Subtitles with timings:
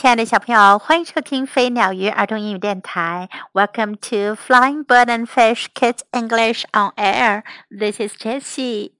[0.00, 3.28] 亲爱的小朋友，欢迎收听飞鸟鱼儿童英语电台。
[3.52, 7.42] Welcome to Flying Bird and Fish Kids English on Air.
[7.68, 8.92] This is Jessie.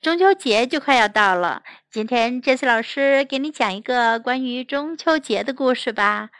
[0.00, 6.30] 中秋节就快要到了，今天 Jessie 老师给你讲一个关于中秋节的故事吧。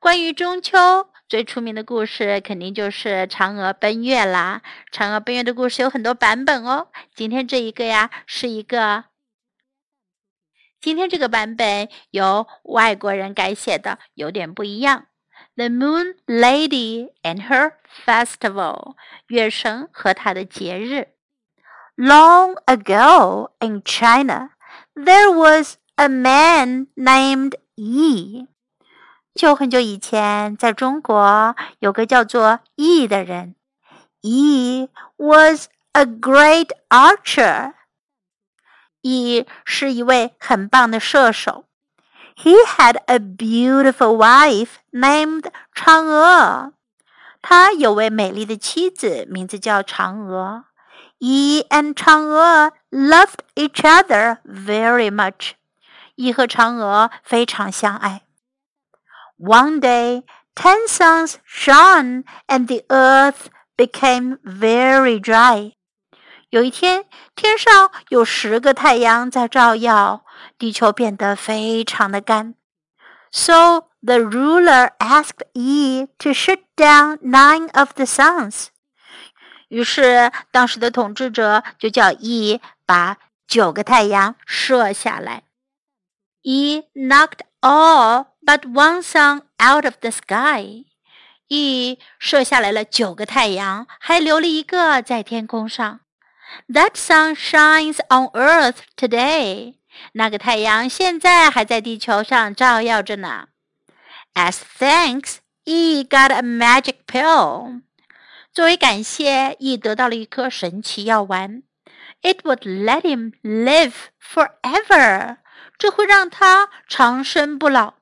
[0.00, 4.62] 关于中秋最出名的故事，肯定就是嫦娥奔月啦。
[4.92, 6.88] 嫦娥奔月的故事有很多版本哦。
[7.14, 9.04] 今天这一个呀，是一个。
[10.82, 15.06] 今天这个版本由外国人改写的，有点不一样。
[15.54, 18.96] The Moon Lady and Her Festival，
[19.28, 21.10] 月神和她的节日。
[21.96, 24.50] Long ago in China,
[24.96, 28.48] there was a man named Yi。
[29.36, 33.54] 就很久以前，在中国有个叫做 Yi 的人。
[34.22, 37.74] Yi was a great archer。
[39.02, 41.66] 羿是一位很棒的射手。
[42.36, 46.72] He had a beautiful wife named 嫦娥。
[47.42, 50.64] 他有位美丽的妻子，名字叫嫦娥。
[51.18, 55.52] He and 嫦娥 loved each other very much。
[56.16, 58.22] 羿和嫦娥非常相爱。
[59.38, 65.72] One day, ten suns shone and the earth became very dry.
[66.52, 70.22] 有一天，天上有十个太阳在照耀，
[70.58, 72.54] 地球变得非常的干。
[73.30, 78.66] So the ruler asked Yi to shoot down nine of the suns。
[79.68, 83.16] 于是，当时的统治者就叫 E 把
[83.48, 85.44] 九个太阳射下来。
[86.42, 90.84] Yi knocked all but one sun out of the sky。
[91.48, 96.00] E 射下来了九个太阳，还留了一个在天空上。
[96.69, 99.75] That sun shines on Earth today.
[100.13, 103.47] 那个太阳现在还在地球上照耀着呢。
[104.33, 107.81] As thanks, E got a magic pill.
[108.53, 111.63] 作为感谢，E 得到了一颗神奇药丸。
[112.21, 115.37] It would let him live forever.
[115.77, 117.95] 这会让他长生不老。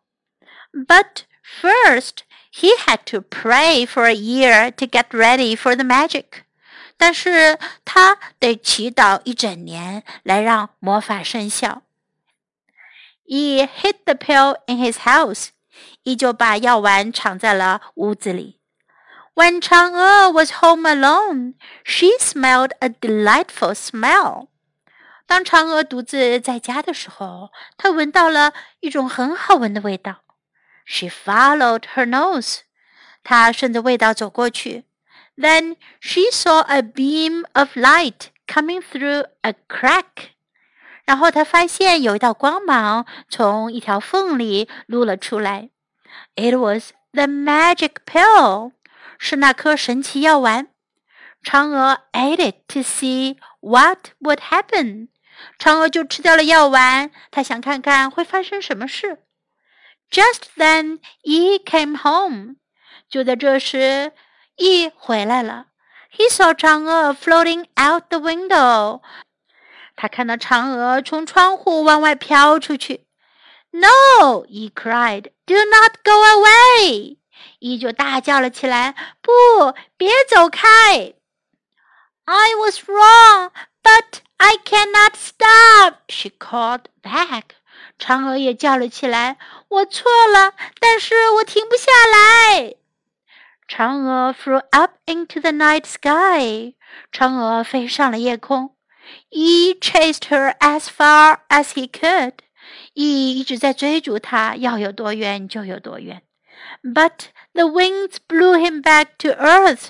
[0.71, 1.23] But
[1.61, 2.19] first,
[2.51, 6.43] he had to pray for a year to get ready for the magic.
[7.00, 11.80] 但是他得祈祷一整年来让魔法生效。
[13.24, 15.48] He hid the pill in his house，
[16.02, 18.60] 依旧把药丸藏在了屋子里。
[19.34, 24.48] When Chang'e was home alone, she smelled a delightful smell。
[25.26, 30.22] 当嫦娥独自在家的时候，她闻到了一种很好闻的味道。
[30.84, 32.58] She followed her nose，
[33.24, 34.84] 她顺着味道走过去。
[35.39, 40.31] then she saw a beam of light coming through a crack.
[41.05, 45.69] 然后她发现有一道光芒从一条缝里露了出来。
[46.35, 48.71] It was the magic pill，
[49.17, 50.67] 是那颗神奇药丸。
[51.43, 55.09] 嫦娥 ate it to see what would happen。
[55.59, 59.19] 嫦娥就吃掉了药丸，她想看看会发生什么事。
[60.09, 62.55] Just then, Yi came home。
[63.09, 64.11] 就在这时
[64.60, 65.66] ，E 回来了。
[66.14, 69.00] He saw 嫦娥 floating out the window。
[69.96, 73.06] 他看到嫦娥从窗户往外飘出去。
[73.70, 74.44] No!
[74.46, 75.30] He cried.
[75.46, 77.16] Do not go away!
[77.58, 78.94] E 就大叫了起来。
[79.22, 79.30] 不，
[79.96, 81.14] 别走开。
[82.24, 83.50] I was wrong,
[83.82, 85.94] but I cannot stop.
[86.08, 87.42] She called back.
[87.98, 89.38] 嫦娥也叫了起来。
[89.68, 92.74] 我错了，但是我停不下来。
[93.69, 96.75] 嫦娥 flew up into the night sky.
[97.11, 98.75] 嫦娥飞上了夜空。
[99.29, 102.33] E chased her as far as he could.
[102.93, 106.23] E 一直在追逐她，要有多远就有多远。
[106.83, 109.89] But the winds blew him back to earth.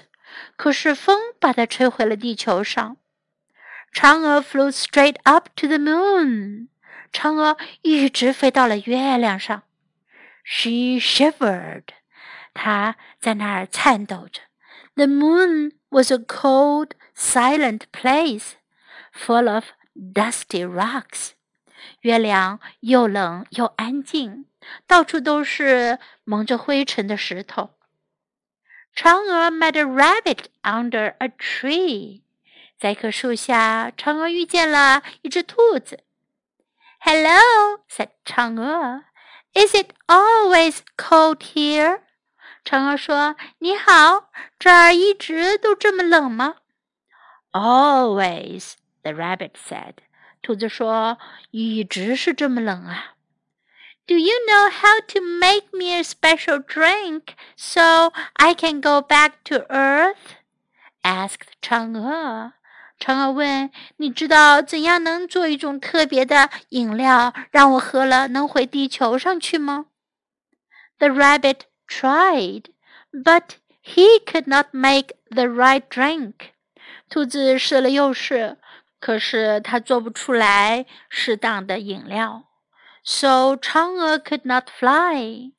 [0.58, 2.98] 可是风把他吹回了地球上。
[3.94, 6.68] 嫦娥 flew straight up to the moon.
[7.14, 9.64] 嫦娥一直飞到了月亮上。
[10.44, 11.84] She shivered.
[12.60, 14.42] 他在那儿颤抖着。
[14.96, 18.54] The moon was a cold, silent place,
[19.14, 19.66] full of
[19.96, 21.32] dusty rocks.
[22.02, 24.46] 月亮又冷又安静，
[24.88, 27.72] 到处都是蒙着灰尘的石头。
[28.96, 32.22] 嫦娥 met a rabbit under a tree.
[32.80, 36.00] 在一棵树下，嫦娥遇见了一只兔子。
[37.00, 39.04] Hello, said 嫦娥.
[39.54, 42.02] Is it always cold here?
[42.64, 48.74] 嫦娥说：“你好，这儿一直都这么冷吗？”“Always,”
[49.04, 49.96] the rabbit said.
[50.42, 53.14] 兔子说：“一直是这么冷啊。”
[54.08, 59.32] Do you know how to make me a special drink so I can go back
[59.46, 60.38] to Earth?
[61.02, 62.54] asked 嫦娥。
[63.00, 69.88] 嫦娥问：“你知道怎样能做一种特别的饮料，让我喝了能回地球上去吗？”
[71.00, 72.66] The rabbit tried,
[73.12, 76.52] but he could not make the right drink.
[77.10, 78.58] 兔子试了又试，
[79.00, 82.46] 可是他做不出来适当的饮料。
[83.04, 85.52] So 嫦娥 could not fly.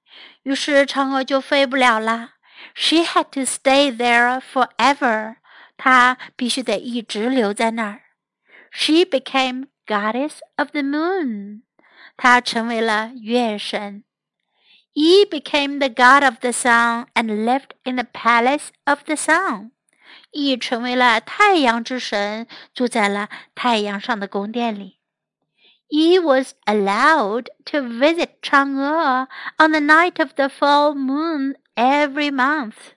[0.42, 2.34] 于是嫦娥就飞不了啦。
[2.74, 5.36] She had to stay there forever.
[5.76, 8.02] 她必须得一直留在那儿。
[8.70, 11.62] She became goddess of the moon.
[12.16, 14.04] 她成为了月神。
[14.93, 19.71] he became the god of the sun and lived in the palace of the sun.
[20.31, 24.97] 羿成为了太阳之神，住在了太阳上的宫殿里。
[25.89, 29.27] He was allowed to visit Chang'e
[29.57, 32.93] on the night of the full moon every month.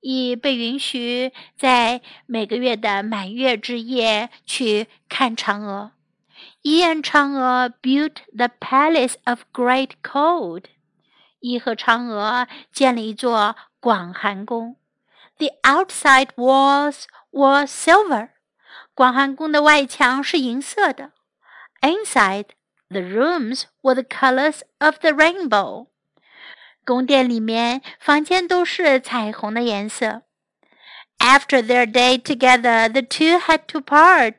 [0.00, 5.92] 羿被允许在每个月的满月之夜去看嫦娥。
[6.62, 10.64] He and Chang'e built the palace of great cold.
[11.40, 14.76] 羿和嫦娥建了一座广寒宫。
[15.38, 18.30] The outside walls were silver。
[18.94, 21.12] 广寒宫的外墙是银色的。
[21.80, 22.46] Inside
[22.88, 25.86] the rooms were the colors of the rainbow。
[26.84, 30.22] 宫殿里面，房间都是彩虹的颜色。
[31.18, 34.34] After their day together, the two had to part.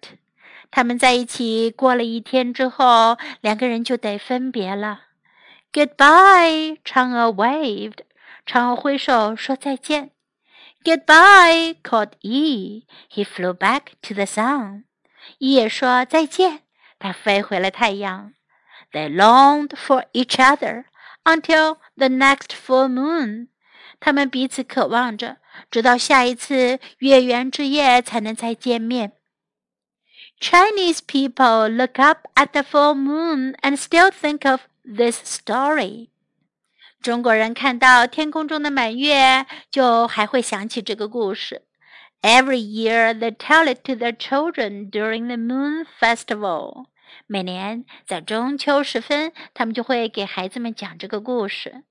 [0.70, 5.02] 他们在一起过了一天之后，两个人就得分别了。
[5.73, 7.99] Goodbye，嫦娥 waved，
[8.47, 10.13] 嫦娥挥手说再见。
[10.85, 12.85] Goodbye，called Yi.
[13.11, 14.85] He flew back to the sun.
[15.39, 16.63] 伊也说再见，
[16.99, 18.33] 他飞回了太阳。
[18.93, 20.85] They longed for each other
[21.25, 23.49] until the next full moon。
[23.99, 25.39] 他们彼此渴望着，
[25.71, 29.13] 直到下一次月圆之夜才能再见面。
[30.39, 36.09] Chinese people look up at the full moon and still think of this story。
[37.03, 41.63] 中国人看到天空中的满月，就还会想起这个故事。
[42.23, 46.87] Every year they tell it to their children during the Moon Festival。
[47.27, 51.85] 每年在中秋时分，他们就会给孩子们讲这个故事。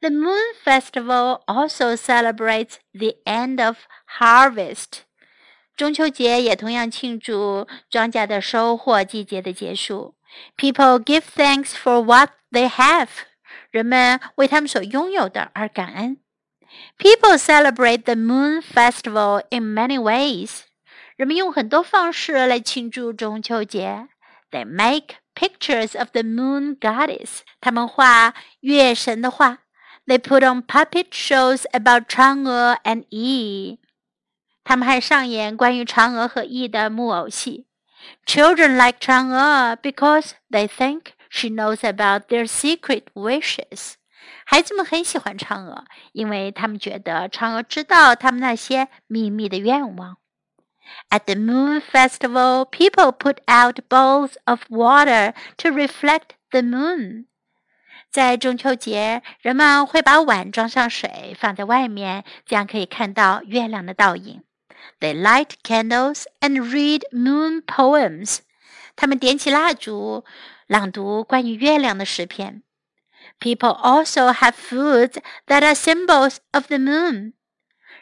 [0.00, 3.76] The Moon Festival also celebrates the end of
[4.18, 5.04] harvest。
[5.76, 10.14] 中秋节也同样庆祝庄稼的收获季节的结束。
[10.56, 13.08] People give thanks for what they have。
[13.70, 16.18] 人们为他们所拥有的而感恩。
[16.98, 20.60] People celebrate the Moon Festival in many ways。
[21.16, 24.08] 人们用很多方式来庆祝中秋节。
[24.50, 27.42] they make pictures of the moon goddess.
[27.60, 29.58] 他们画月神的画。
[30.06, 33.78] They put on puppet shows about 嫦娥 and Yi.
[34.64, 37.66] 他们还上演关于嫦娥和羿的木偶戏。
[38.25, 43.93] Children like Chang'e because they think she knows about their secret wishes.
[44.45, 50.17] 孩子们很喜欢嫦娥，因为他们觉得嫦娥知道他们那些秘密的愿望。
[51.09, 57.25] at the moon festival, people put out bowls of water to reflect the moon.
[58.11, 64.43] 在中秋节，人们会把碗装上水放在外面，这样可以看到月亮的倒影。
[65.00, 68.40] They light candles and read moon poems.
[68.96, 70.24] 他们点起蜡烛，
[70.66, 72.62] 朗读关于月亮的诗篇。
[73.38, 77.32] People also have foods that are symbols of the moon.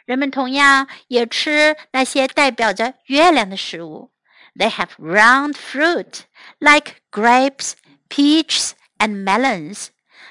[0.05, 4.11] 人们同样也吃那些代表着月亮的食物。
[4.55, 6.21] They have round fruit
[6.57, 7.73] like grapes,
[8.09, 9.87] peaches, and melons.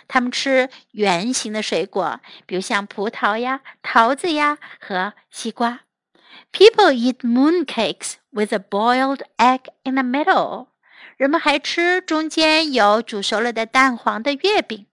[0.06, 5.80] 他们吃圆形的水果，比如像葡萄呀、桃子呀和西瓜。
[6.52, 10.68] People eat mooncakes with a boiled egg in the middle.
[11.16, 14.86] 人们还吃中间有煮熟了的蛋黄的月饼。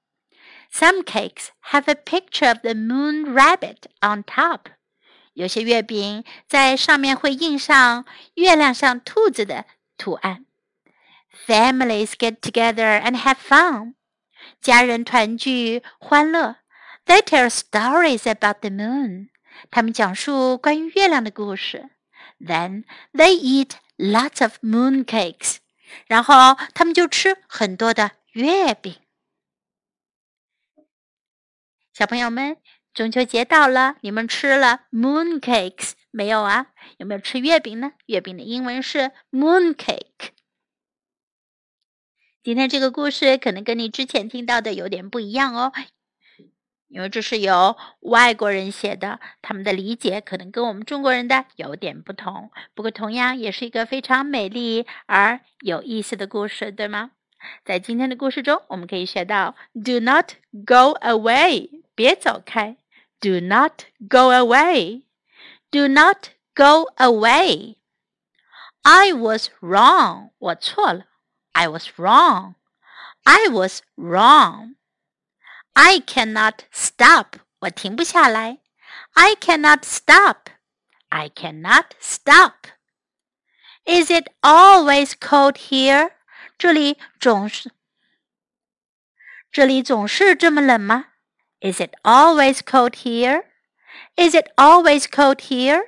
[0.71, 4.71] Some cakes have a picture of the moon rabbit on top.
[5.33, 9.65] 有些月饼在上面会印上月亮上兔子的
[9.97, 10.45] 图案。
[11.45, 13.93] Families get together and have fun.
[14.61, 16.57] 家人团聚欢乐。
[17.05, 19.28] They tell stories about the moon.
[19.70, 21.90] 他们讲述关于月亮的故事。
[22.38, 25.56] Then they eat lots of moon cakes.
[26.06, 28.96] 然后他们就吃很多的月饼。
[31.92, 32.56] 小朋友们，
[32.94, 36.68] 中秋节到了，你们吃了 moon cakes 没有啊？
[36.96, 37.92] 有没有吃月饼呢？
[38.06, 40.30] 月饼的英文是 moon cake。
[42.42, 45.72] 今天这个故事可能跟你之前听到的有点不一样哦，
[46.89, 52.51] 因为这是由外国人写的，他们的理解可能跟我们中国人的有点不同。
[52.73, 57.11] 不过，同样也是一个非常美丽而有意思的故事，对吗？
[57.63, 60.33] 在今天的故事中，我们可以学到：Do not
[60.65, 62.75] go away，别走开；
[63.19, 71.05] Do not go away，Do not go away。I was wrong，我错了。
[71.51, 72.53] I was wrong.
[73.23, 74.75] I was wrong.
[75.79, 77.37] I cannot stop.
[77.59, 78.59] 我停不下来。
[79.13, 80.49] I cannot stop.
[81.09, 82.67] I cannot stop.
[83.85, 86.11] Is it always cold here?
[86.57, 87.71] 这里总是
[89.51, 91.05] 这里总是这么冷吗？
[91.61, 93.45] Is it always cold here?
[94.15, 95.83] Is it always cold here?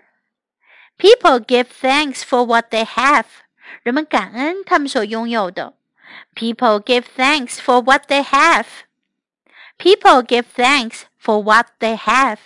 [0.97, 3.25] People give thanks for what they have.
[3.83, 5.73] 人们感恩他们所拥有的。
[6.35, 8.65] People give thanks for what they have.
[9.77, 12.39] People give thanks for what they have.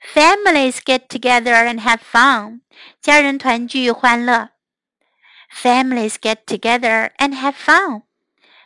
[0.00, 2.60] Families get together and have fun.
[3.02, 4.50] 家人团聚欢乐。
[5.50, 8.02] Families get together and have fun.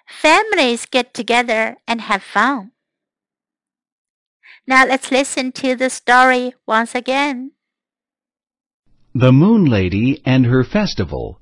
[0.07, 2.73] Families get together and have fun.
[4.67, 7.53] Now let's listen to the story once again.
[9.15, 11.41] The Moon Lady and Her Festival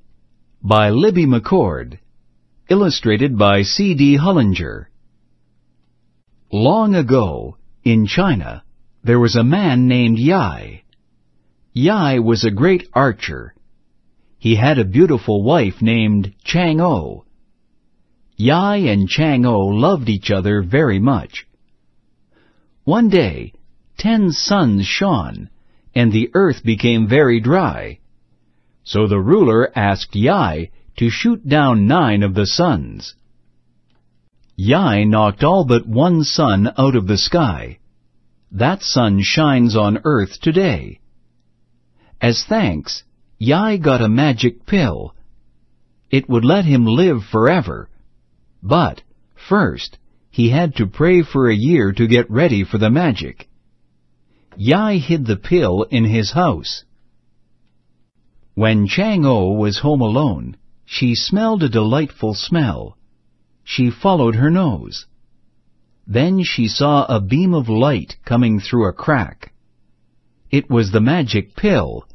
[0.62, 1.98] by Libby McCord.
[2.68, 4.18] Illustrated by C.D.
[4.18, 4.86] Hullinger.
[6.51, 8.63] Long ago, in China,
[9.03, 10.83] there was a man named Yai.
[11.73, 13.53] Yai was a great archer.
[14.37, 17.25] He had a beautiful wife named Chang-O.
[18.37, 21.47] Yai and Chang-O loved each other very much.
[22.83, 23.53] One day,
[23.97, 25.49] ten suns shone
[25.95, 27.99] and the earth became very dry.
[28.83, 33.15] So the ruler asked Yai to shoot down nine of the suns.
[34.57, 37.77] Yai knocked all but one sun out of the sky.
[38.51, 41.01] That sun shines on earth today.
[42.21, 43.03] As thanks,
[43.37, 45.13] Yai got a magic pill.
[46.09, 47.89] It would let him live forever.
[48.63, 49.01] But,
[49.35, 49.97] first,
[50.31, 53.49] he had to pray for a year to get ready for the magic.
[54.55, 56.85] Yai hid the pill in his house.
[58.53, 62.97] When Chang-O was home alone, she smelled a delightful smell.
[63.67, 65.07] She followed her nose.
[66.07, 69.51] Then she saw a beam of light coming through a crack.
[70.51, 72.05] It was the magic pill.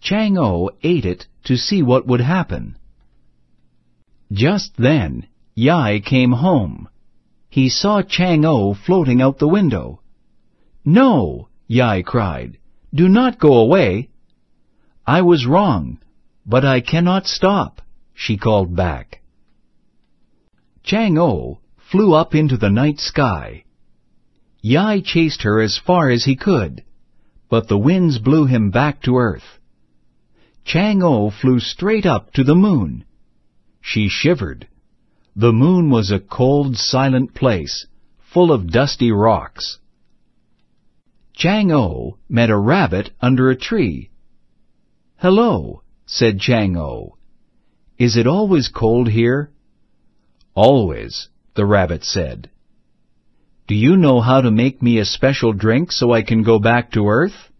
[0.00, 2.76] Chang-O ate it to see what would happen.
[4.32, 6.88] Just then, Yai came home.
[7.50, 10.00] He saw Chang-O floating out the window.
[10.86, 12.56] No, Yai cried.
[12.94, 14.08] Do not go away.
[15.06, 15.98] I was wrong,
[16.46, 17.82] but I cannot stop,
[18.14, 19.20] she called back.
[20.84, 21.58] Chang-O oh
[21.90, 23.64] flew up into the night sky.
[24.60, 26.84] Yai chased her as far as he could,
[27.48, 29.58] but the winds blew him back to earth.
[30.64, 33.06] Chang-O oh flew straight up to the moon.
[33.80, 34.68] She shivered.
[35.34, 37.86] The moon was a cold, silent place,
[38.18, 39.78] full of dusty rocks.
[41.32, 44.10] Chang-O oh met a rabbit under a tree.
[45.16, 47.16] Hello, said Chang-O.
[47.98, 49.50] Is it always cold here?
[50.54, 52.50] Always, the rabbit said.
[53.66, 56.92] Do you know how to make me a special drink so I can go back
[56.92, 57.50] to Earth?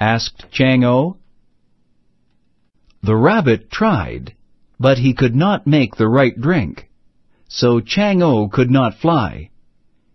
[0.00, 1.18] asked Chang-O.
[3.02, 4.34] The rabbit tried,
[4.78, 6.88] but he could not make the right drink.
[7.48, 9.50] So Chang-O could not fly.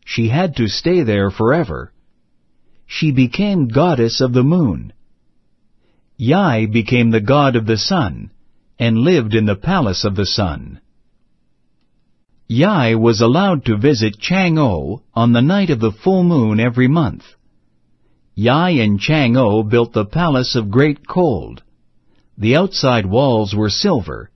[0.05, 1.91] She had to stay there forever
[2.87, 4.93] she became goddess of the moon.
[6.15, 8.31] Yai became the god of the sun,
[8.79, 10.79] and lived in the palace of the sun.
[12.49, 17.23] Yai was allowed to visit Chang-O on the night of the full moon every month.
[18.35, 21.61] Yai and Chang-O built the palace of great cold.
[22.37, 24.31] The outside walls were silver.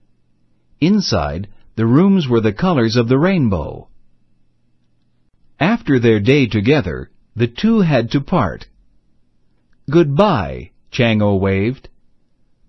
[0.78, 3.88] Inside, the rooms were the colors of the rainbow.
[5.58, 8.66] After their day together, the two had to part.
[9.90, 11.88] Goodbye, Chang-O waved.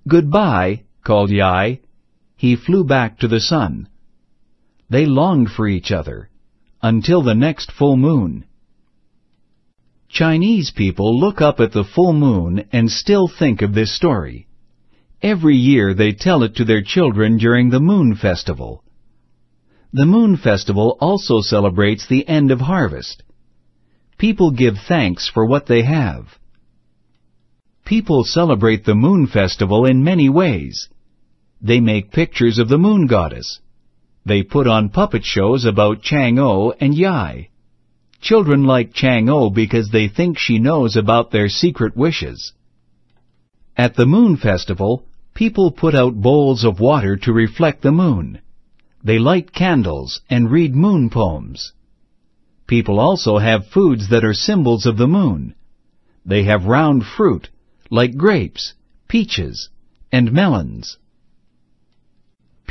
[0.08, 1.82] Goodbye, called Yai.
[2.38, 3.90] He flew back to the sun.
[4.94, 6.30] They longed for each other,
[6.80, 8.46] until the next full moon.
[10.08, 14.46] Chinese people look up at the full moon and still think of this story.
[15.20, 18.84] Every year they tell it to their children during the Moon Festival.
[19.94, 23.24] The Moon Festival also celebrates the end of harvest.
[24.20, 26.38] People give thanks for what they have.
[27.84, 30.88] People celebrate the moon festival in many ways.
[31.60, 33.60] They make pictures of the moon goddess.
[34.26, 37.50] They put on puppet shows about Chang'o and Yai.
[38.22, 42.54] Children like Chang'o because they think she knows about their secret wishes.
[43.76, 48.40] At the Moon Festival, people put out bowls of water to reflect the moon.
[49.04, 51.74] They light candles and read moon poems.
[52.66, 55.56] People also have foods that are symbols of the moon.
[56.26, 57.50] They have round fruit,
[57.90, 58.74] like grapes,
[59.10, 59.70] peaches,
[60.12, 60.98] and melons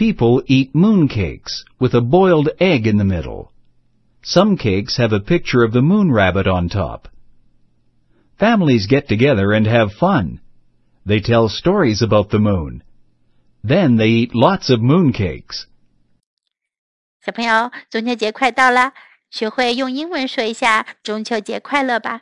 [0.02, 3.52] People eat moon cakes with a boiled egg in the middle.
[4.24, 7.08] Some cakes have a picture of the moon rabbit on top.
[8.38, 10.40] Families get together and have fun.
[11.06, 12.84] They tell stories about the moon.
[13.64, 15.66] Then they eat lots of moon cakes.
[17.26, 18.94] 小朋友，中秋节快到了，
[19.32, 22.22] 学会用英文说一下“中秋节快乐”吧。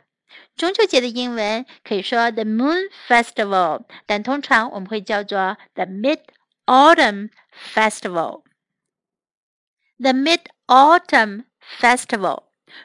[0.56, 6.20] 中秋节的英文可以说 “the Moon Festival”，但通常我们会叫做 “the Mid
[6.66, 7.30] Autumn
[7.74, 11.46] Festival”。The Mid Autumn
[11.80, 12.44] Festival，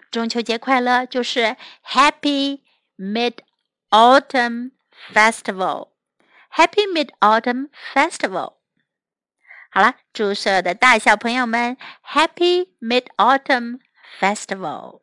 [0.10, 2.62] 中秋节快乐就是 Happy
[2.98, 3.39] Mid
[3.89, 4.71] Autumn
[5.13, 8.55] Festival。Happy Mid Autumn Festival。
[9.71, 13.81] 好了，祝所有的大小朋友们 Happy Mid Autumn
[14.19, 15.01] Festival!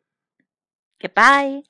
[0.99, 1.63] Goodbye.